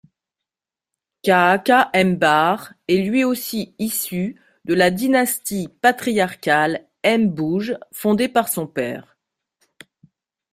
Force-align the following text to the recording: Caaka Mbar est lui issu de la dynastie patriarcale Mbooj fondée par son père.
Caaka 1.21 1.91
Mbar 1.93 2.73
est 2.87 3.03
lui 3.03 3.23
issu 3.77 4.41
de 4.65 4.73
la 4.73 4.89
dynastie 4.89 5.69
patriarcale 5.79 6.87
Mbooj 7.05 7.77
fondée 7.91 8.27
par 8.27 8.49
son 8.49 8.65
père. 8.65 9.15